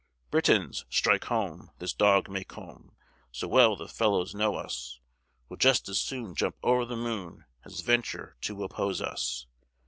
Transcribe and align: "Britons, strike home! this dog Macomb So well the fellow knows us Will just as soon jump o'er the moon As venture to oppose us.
"Britons, 0.31 0.83
strike 0.89 1.25
home! 1.25 1.69
this 1.77 1.93
dog 1.93 2.27
Macomb 2.27 2.91
So 3.31 3.47
well 3.47 3.75
the 3.75 3.87
fellow 3.87 4.25
knows 4.33 4.65
us 4.65 4.99
Will 5.47 5.57
just 5.57 5.87
as 5.89 6.01
soon 6.01 6.33
jump 6.33 6.55
o'er 6.63 6.85
the 6.85 6.97
moon 6.97 7.45
As 7.65 7.81
venture 7.81 8.35
to 8.41 8.63
oppose 8.63 8.99
us. 8.99 9.45